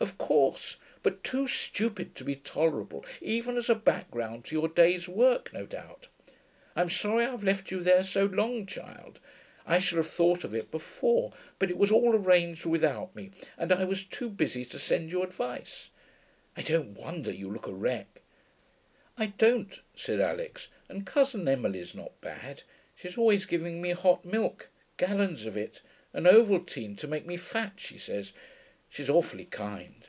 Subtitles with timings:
[0.00, 0.76] 'Of course.
[1.04, 5.66] But too stupid to be tolerable, even as a background to your day's work, no
[5.66, 6.08] doubt.
[6.74, 9.20] I'm sorry I've left you there so long, child.
[9.64, 13.70] I should have thought of it before, but it was all arranged without me, and
[13.70, 15.90] I was too busy to send you advice.
[16.56, 18.20] I don't wonder you look a wreck.'
[19.16, 20.66] 'I don't,' said Alix.
[20.88, 22.64] 'And Cousin Emily's not bad.
[22.96, 25.82] She's always giving me hot milk gallons of it.
[26.12, 28.32] And ovaltine, to make me fat, she says.
[28.90, 30.06] She's awfully kind.'